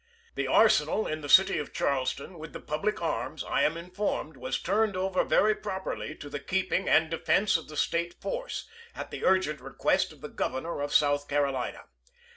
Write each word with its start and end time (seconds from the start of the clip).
The 0.33 0.47
arsenal, 0.47 1.05
in 1.05 1.21
the 1.21 1.29
city 1.29 1.59
of 1.59 1.73
Charleston, 1.73 2.39
with 2.39 2.53
the 2.53 2.59
public 2.59 2.99
arms, 3.03 3.43
I 3.43 3.61
am 3.61 3.77
informed, 3.77 4.35
was 4.35 4.57
turned 4.57 4.97
over 4.97 5.23
very 5.23 5.53
properly 5.53 6.15
to 6.15 6.27
the 6.27 6.39
keeping 6.39 6.89
and 6.89 7.07
defense 7.11 7.55
of 7.55 7.71
a 7.71 7.77
State 7.77 8.19
force, 8.19 8.67
at 8.95 9.11
the 9.11 9.23
urgent 9.23 9.61
request 9.61 10.11
of 10.11 10.21
the 10.21 10.29
Governor 10.29 10.81
of 10.81 10.91
South 10.91 11.27
Carolina. 11.27 11.81